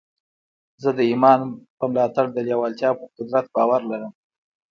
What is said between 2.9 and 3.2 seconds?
پر